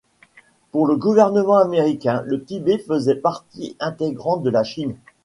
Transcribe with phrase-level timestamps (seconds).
[0.71, 4.95] Pour le gouvernement américain, le Tibet faisait partie intégrante de la Chine.